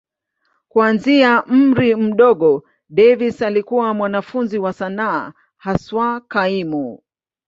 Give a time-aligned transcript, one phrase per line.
[0.69, 6.99] Kuanzia umri mdogo, Davis alikuwa mwanafunzi wa sanaa, haswa kaimu.